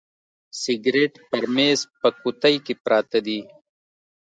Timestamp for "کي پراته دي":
2.65-3.39